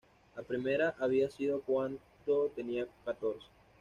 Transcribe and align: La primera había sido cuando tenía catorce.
La 0.35 0.41
primera 0.41 0.95
había 0.97 1.29
sido 1.29 1.61
cuando 1.61 2.01
tenía 2.55 2.87
catorce. 3.05 3.45